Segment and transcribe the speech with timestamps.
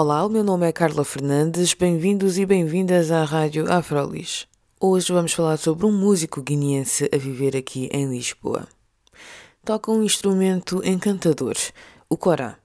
[0.00, 4.46] Olá, o meu nome é Carla Fernandes, bem-vindos e bem-vindas à Rádio Afrolis.
[4.80, 8.68] Hoje vamos falar sobre um músico guineense a viver aqui em Lisboa.
[9.64, 11.56] Toca um instrumento encantador,
[12.08, 12.58] o corá.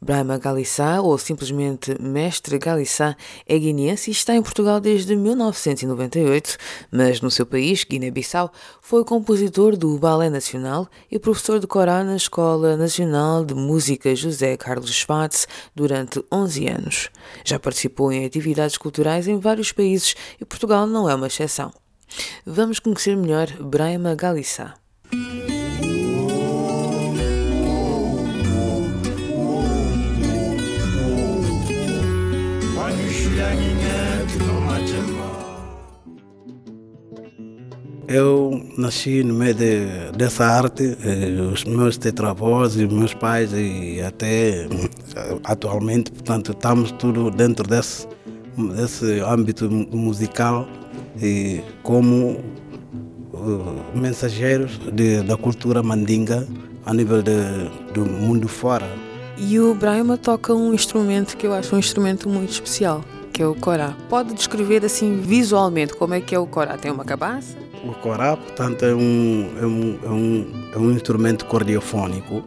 [0.00, 3.16] Brahma Galissá, ou simplesmente Mestre Galissá,
[3.46, 6.56] é guineense e está em Portugal desde 1998,
[6.90, 12.16] mas no seu país, Guiné-Bissau, foi compositor do Balé Nacional e professor de corá na
[12.16, 17.10] Escola Nacional de Música José Carlos Schwartz durante 11 anos.
[17.44, 21.72] Já participou em atividades culturais em vários países e Portugal não é uma exceção.
[22.46, 24.74] Vamos conhecer melhor Brahma Galissá.
[38.08, 44.00] Eu nasci no meio de, dessa arte, eh, os meus tetravós e meus pais e
[44.00, 44.66] até
[45.44, 48.08] atualmente, portanto, estamos tudo dentro desse,
[48.74, 50.66] desse âmbito musical
[51.20, 52.40] e como
[53.34, 56.48] uh, mensageiros de, da cultura mandinga
[56.86, 57.36] a nível de,
[57.92, 58.88] do mundo fora.
[59.36, 63.46] E o Brahma toca um instrumento que eu acho um instrumento muito especial, que é
[63.46, 63.94] o corá.
[64.08, 66.78] Pode descrever assim visualmente como é que é o corá?
[66.78, 67.67] Tem uma cabaça?
[67.88, 72.44] O corá, portanto, é um, é um, é um, é um instrumento cardiofônico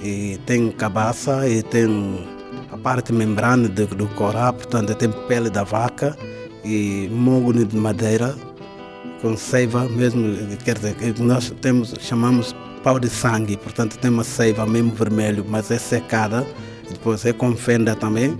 [0.00, 2.24] e tem cabaça e tem
[2.70, 6.16] a parte membrana de, do corá, portanto, tem pele da vaca
[6.64, 8.32] e mogno de madeira
[9.20, 10.22] com seiva mesmo,
[10.64, 15.68] quer dizer, nós temos, chamamos pau de sangue, portanto tem uma seiva mesmo vermelho, mas
[15.72, 16.46] é secada,
[16.88, 18.38] depois é com fenda também,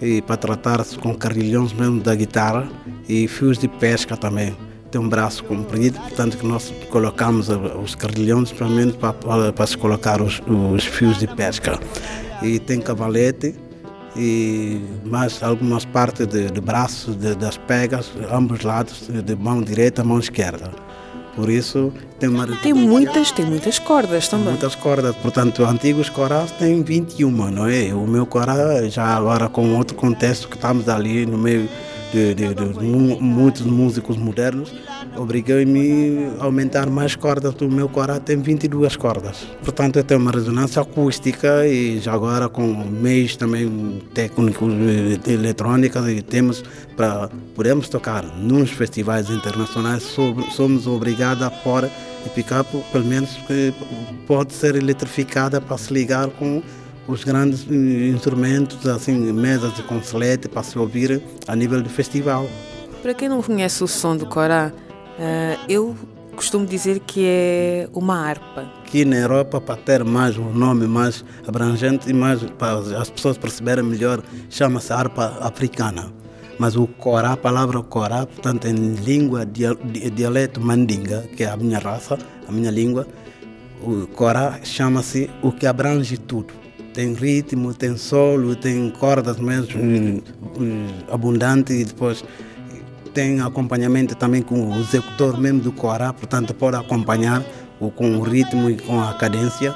[0.00, 2.68] e para tratar-se com carrilhões mesmo da guitarra
[3.08, 7.48] e fios de pesca também tem um braço comprido, portanto que nós colocamos
[7.82, 11.78] os carrilhões para, menos para, para, para se colocar os, os, fios de pesca.
[12.42, 13.54] E tem cavalete
[14.16, 20.02] e mais algumas partes de, de braços, de, das pegas, ambos lados, de mão direita,
[20.02, 20.70] mão esquerda.
[21.36, 22.46] Por isso tem uma...
[22.46, 24.48] Tem muitas, tem muitas cordas também.
[24.48, 27.94] Muitas cordas, portanto, antigos corais têm 21, não é?
[27.94, 31.68] O meu coral já agora com outro contexto que estamos ali no meio
[32.12, 32.64] de, de, de
[33.20, 34.72] muitos músicos modernos,
[35.16, 37.54] obriguei-me a aumentar mais cordas.
[37.60, 39.46] O meu coro tem 22 cordas.
[39.62, 44.72] Portanto, eu tenho uma ressonância acústica e já agora com meios também técnicos
[45.22, 46.62] de eletrônica e temos
[46.96, 50.02] para podemos tocar nos festivais internacionais.
[50.50, 53.72] Somos obrigados a pôr a pick-up, pelo menos que
[54.26, 56.62] pode ser eletrificada para se ligar com
[57.08, 62.46] os grandes eh, instrumentos, assim, mesas de conselete para se ouvir a nível de festival.
[63.02, 65.96] Para quem não conhece o som do corá, uh, eu
[66.36, 68.70] costumo dizer que é uma harpa.
[68.84, 73.38] Aqui na Europa, para ter mais um nome mais abrangente e mais para as pessoas
[73.38, 76.12] perceberem melhor, chama-se harpa africana.
[76.58, 81.78] Mas o corá, a palavra corá, portanto, em língua, dialeto mandinga, que é a minha
[81.78, 83.06] raça, a minha língua,
[83.80, 86.67] o corá chama-se o que abrange tudo
[86.98, 90.20] tem ritmo, tem solo, tem cordas mesmo hum,
[90.58, 92.24] hum, abundante e depois
[93.14, 97.44] tem acompanhamento também com o executor mesmo do corá, portanto pode acompanhar
[97.94, 99.72] com o ritmo e com a cadência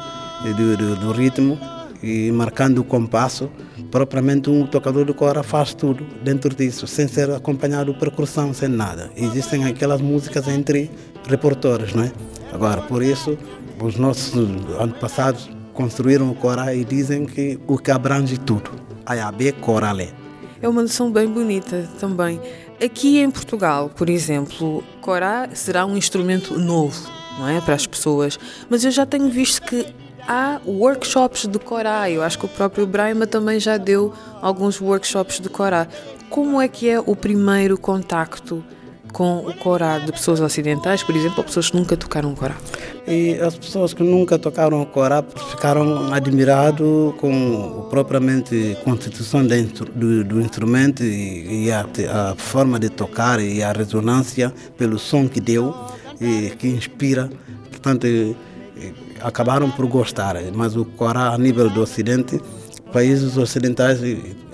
[0.56, 1.56] do, do, do ritmo
[2.02, 3.48] e marcando o compasso.
[3.88, 8.68] Propriamente um tocador de corá faz tudo dentro disso, sem ser acompanhado por percussão, sem
[8.68, 9.12] nada.
[9.16, 10.90] Existem aquelas músicas entre
[11.28, 12.12] repertórios, não é?
[12.52, 13.38] Agora, por isso,
[13.80, 14.34] os nossos
[14.80, 18.70] antepassados construíram o Corá e dizem que o que abrange tudo.
[19.04, 20.10] Ayabé Coralé.
[20.60, 22.40] É uma noção bem bonita também.
[22.82, 27.60] Aqui em Portugal, por exemplo, Corá será um instrumento novo, não é?
[27.60, 28.38] Para as pessoas.
[28.70, 29.86] Mas eu já tenho visto que
[30.26, 32.08] há workshops de Corá.
[32.08, 35.86] Eu acho que o próprio Brahma também já deu alguns workshops de Corá.
[36.30, 38.64] Como é que é o primeiro contacto
[39.12, 42.56] com o corá de pessoas ocidentais, por exemplo, ou pessoas que nunca tocaram o corá?
[43.06, 46.80] E as pessoas que nunca tocaram o corá ficaram admiradas
[47.18, 51.84] com a propriamente constituição do, do instrumento e, e a,
[52.30, 55.74] a, forma de tocar e a ressonância pelo som que deu
[56.20, 57.28] e que inspira.
[57.70, 58.06] Portanto,
[59.20, 62.40] acabaram por gostar, mas o corá a nível do ocidente
[62.92, 63.98] países ocidentais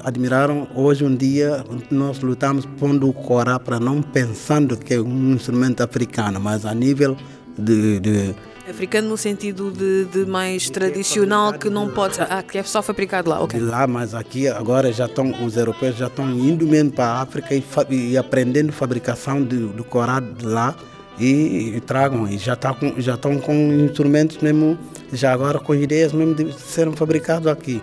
[0.02, 0.68] admiraram.
[0.74, 5.82] Hoje um dia nós lutamos pondo o corá para não pensando que é um instrumento
[5.82, 7.16] africano, mas a nível
[7.58, 8.34] de, de
[8.68, 12.20] Africano no sentido de, de mais tradicional que não pode.
[12.20, 13.58] Ah, que é só fabricado lá, ok.
[13.58, 17.22] de lá, mas aqui agora já estão, os europeus já estão indo mesmo para a
[17.22, 20.76] África e, e aprendendo fabricação do, do corá de lá
[21.18, 22.28] e, e tragam.
[22.28, 24.78] E já, tá com, já estão com instrumentos mesmo,
[25.12, 27.82] já agora com ideias mesmo de serem fabricados aqui.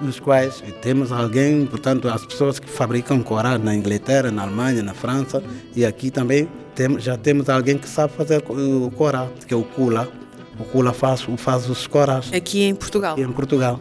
[0.00, 4.94] Dos quais temos alguém, portanto, as pessoas que fabricam corá na Inglaterra, na Alemanha, na
[4.94, 5.42] França
[5.74, 9.64] e aqui também temos, já temos alguém que sabe fazer o corá, que é o
[9.64, 10.08] Kula.
[10.58, 13.12] O Kula faz, faz os corás Aqui em Portugal.
[13.12, 13.80] aqui em Portugal.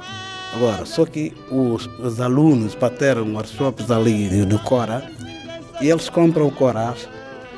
[0.56, 5.04] Agora, só que os, os alunos para ter workshops ali do Cora,
[5.80, 6.96] eles compram o Cora,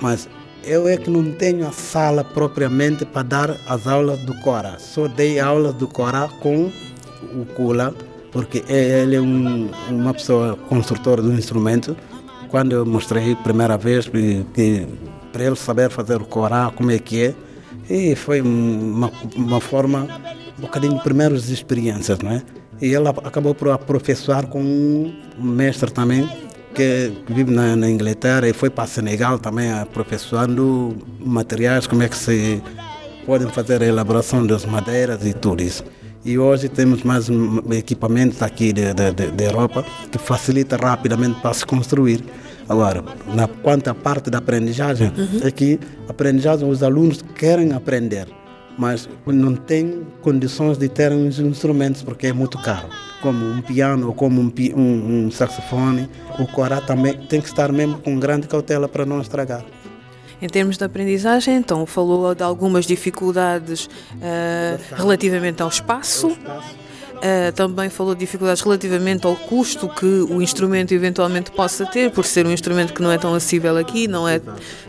[0.02, 0.28] mas
[0.64, 4.78] eu é que não tenho a sala propriamente para dar as aulas do Cora.
[4.80, 6.72] Só dei aulas do Cora com
[7.34, 7.94] o Kula,
[8.32, 11.96] porque ele é um, uma pessoa construtora do instrumento.
[12.50, 17.26] Quando eu mostrei a primeira vez para ele saber fazer o Corá, como é que
[17.26, 17.36] é,
[17.90, 20.08] e foi uma, uma forma,
[20.58, 22.44] um bocadinho de primeiras experiências, não é?
[22.82, 26.30] E ele acabou por aprofessar com um mestre também,
[26.74, 32.16] que vive na, na Inglaterra e foi para Senegal também aprofessando materiais, como é que
[32.16, 32.62] se
[33.26, 35.84] podem fazer a elaboração das madeiras e tudo isso.
[36.24, 37.28] E hoje temos mais
[37.72, 42.24] equipamentos aqui da de, de, de Europa que facilita rapidamente para se construir.
[42.68, 45.12] Agora, na quanto à parte da aprendizagem,
[45.42, 48.28] é que aprendizagem os alunos querem aprender,
[48.78, 52.90] mas não têm condições de terem os instrumentos porque é muito caro.
[53.22, 57.72] Como um piano ou como um, um, um saxofone, o corá também tem que estar
[57.72, 59.64] mesmo com grande cautela para não estragar.
[60.42, 63.90] Em termos de aprendizagem, então, falou de algumas dificuldades
[64.22, 66.38] ah, relativamente ao espaço.
[67.22, 72.26] Ah, também falou de dificuldades relativamente ao custo que o instrumento eventualmente possa ter, por
[72.26, 74.40] ser um instrumento que não é tão acessível aqui, não, é,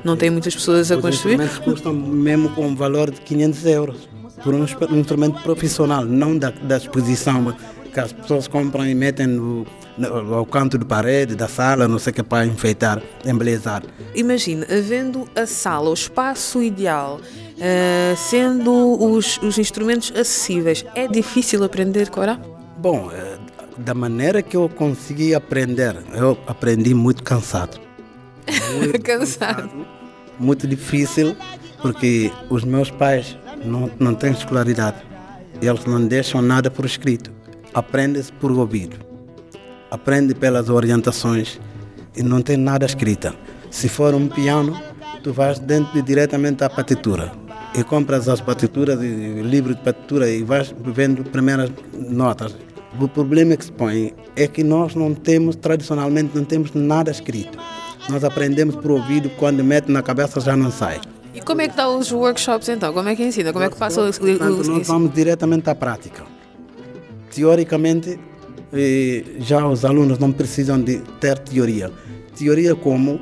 [0.05, 1.35] não tem muitas pessoas a Os construir.
[1.35, 4.09] instrumentos custam mesmo com um valor de 500 euros
[4.45, 7.53] por um, um instrumento profissional, não da, da exposição
[7.93, 9.67] que as pessoas compram e metem no-
[10.07, 13.83] ao canto de parede da sala, não sei o que, para enfeitar, embelezar.
[14.15, 17.21] Imagine, havendo a sala, o espaço ideal,
[17.61, 22.41] ah, sendo os, os instrumentos acessíveis, é difícil aprender Corá?
[22.79, 23.39] Bom, eh,
[23.77, 27.79] da maneira que eu consegui aprender, eu aprendi muito cansado.
[29.05, 29.87] Cansado.
[30.39, 31.37] Muito difícil,
[31.83, 34.97] porque os meus pais não, não têm escolaridade.
[35.61, 37.31] Eles não deixam nada por escrito.
[37.75, 39.10] Aprende-se por ouvido.
[39.91, 41.61] Aprende pelas orientações
[42.17, 43.35] e não tem nada escrita.
[43.71, 44.81] Se for um piano,
[45.23, 47.33] tu vais dentro de, diretamente à partitura
[47.75, 52.55] e compras as partituras, e livro de partitura e vais vendo primeiras notas.
[53.01, 57.59] O problema que se põe é que nós não temos, tradicionalmente, não temos nada escrito.
[58.09, 61.01] Nós aprendemos por ouvido, quando mete na cabeça já não sai.
[61.33, 62.93] E como é que dá os workshops então?
[62.93, 63.53] Como é que ensina?
[63.53, 66.25] Como é que passa o, Portanto, nós vamos diretamente à prática.
[67.33, 68.19] Teoricamente,
[69.41, 71.91] já os alunos não precisam de ter teoria.
[72.37, 73.21] Teoria como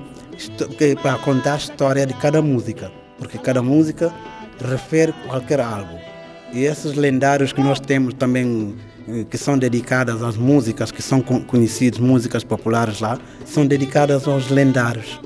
[1.03, 4.13] para contar a história de cada música, porque cada música
[4.61, 5.99] refere qualquer algo.
[6.53, 8.75] E esses lendários que nós temos também,
[9.09, 14.27] eh, que são dedicadas às músicas, que são con- conhecidas, músicas populares lá, são dedicadas
[14.27, 15.21] aos lendários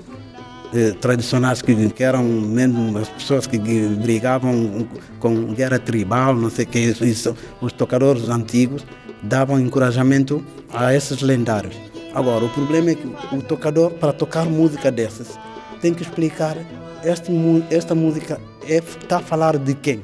[0.75, 4.87] eh, tradicionais que, que eram mesmo as pessoas que brigavam
[5.19, 8.85] com guerra tribal, não sei o que, isso, os tocadores antigos
[9.23, 11.77] davam encorajamento a esses lendários.
[12.15, 15.39] Agora, o problema é que o tocador, para tocar música dessas,
[15.81, 16.57] tem que explicar
[17.05, 17.33] este,
[17.71, 20.01] esta música está a falar de quem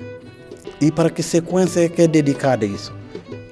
[0.80, 2.92] e para que sequência é que é dedicada a isso.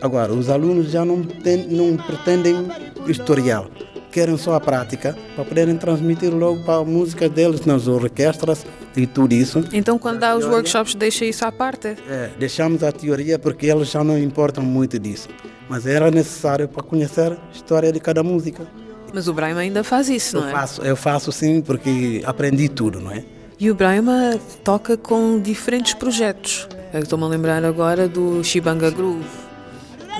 [0.00, 2.66] Agora, os alunos já não, tem, não pretendem
[3.06, 3.68] historial,
[4.16, 8.64] querem só a prática para poderem transmitir logo para a música deles nas orquestras
[8.96, 9.62] e tudo isso.
[9.74, 11.88] Então quando dá os workshops deixa isso à parte?
[12.08, 15.28] É, deixamos a teoria porque eles já não importam muito disso.
[15.68, 18.66] Mas era necessário para conhecer a história de cada música.
[19.12, 20.52] Mas o Brahma ainda faz isso, Eu não é?
[20.52, 23.22] faço, eu faço sim porque aprendi tudo, não é?
[23.60, 26.66] E o Brahma toca com diferentes projetos.
[26.94, 29.45] Estou-me a lembrar agora do Shibanga Groove.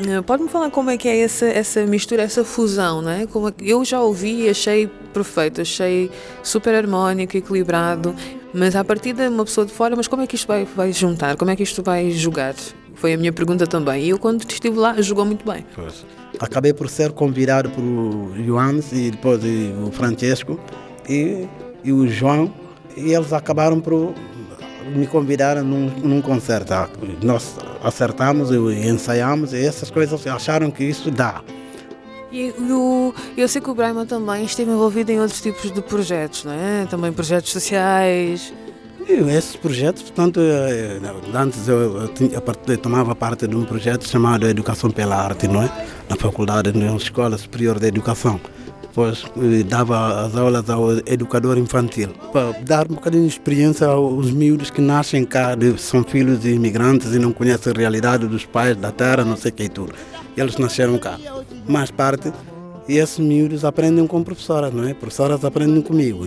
[0.05, 3.27] Eh, Pode-me falar como é que é essa, essa mistura, essa fusão, não é?
[3.27, 6.11] Como é que- eu já ouvi e achei perfeito, achei
[6.43, 8.15] super harmónico, equilibrado,
[8.53, 10.93] mas a partir de uma pessoa de fora, mas como é que isto vai, vai
[10.93, 11.37] juntar?
[11.37, 12.55] Como é que isto vai jogar?
[12.95, 14.05] Foi a minha pergunta também.
[14.05, 15.65] E eu, quando estive lá, jogou muito bem.
[16.41, 17.83] Acabei por ser convidado por
[18.45, 19.41] Joanes e depois
[19.87, 20.59] o Francesco
[21.09, 21.47] e,
[21.85, 22.53] e o João
[22.97, 24.15] e eles acabaram por
[24.95, 26.73] me convidaram num, num concerto.
[26.73, 26.89] Ah,
[27.23, 28.57] nós acertamos e
[28.89, 31.43] ensaiamos e essas coisas acharam que isso dá.
[32.31, 36.45] E o, eu sei que o Brahma também esteve envolvido em outros tipos de projetos,
[36.45, 36.87] não é?
[36.87, 38.53] Também projetos sociais.
[39.09, 40.99] Esses projetos, portanto, eh,
[41.33, 42.11] antes eu, eu,
[42.67, 45.87] eu, tomava parte de um projeto chamado Educação pela Arte, não é?
[46.09, 48.41] Na faculdade, na Escola Superior de Educação.
[48.97, 54.31] Depois eh, dava as aulas ao educador infantil, para dar um bocadinho de experiência aos
[54.31, 58.75] miúdos que nascem cá, são filhos de imigrantes e não conhecem a realidade dos pais,
[58.75, 59.93] da terra, não sei o que e tudo.
[60.35, 61.19] Eles nasceram cá.
[61.69, 62.33] Mais parte,
[62.89, 64.95] esses miúdos aprendem com professoras, não é?
[64.95, 66.27] Professoras aprendem comigo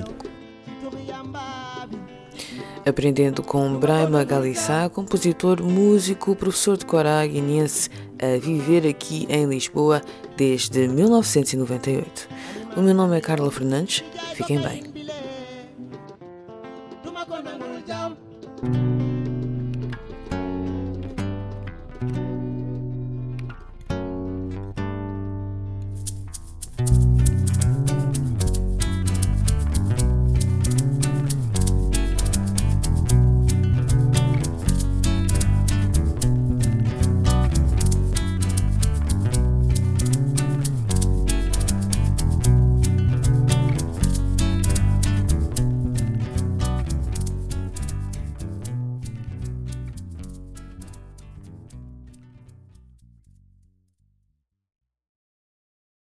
[2.86, 7.88] aprendendo com Braima Galissá, compositor, músico, professor de corá guinense,
[8.20, 10.02] a viver aqui em Lisboa
[10.40, 12.30] desde 1998.
[12.78, 14.06] O meu nome é Carla Fernandes,
[14.36, 14.84] fiquem bem.